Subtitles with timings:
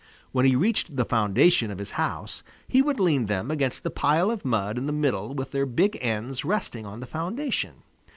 [0.31, 4.31] When he reached the foundation of his house, he would lean them against the pile
[4.31, 7.83] of mud in the middle with their big ends resting on the foundation.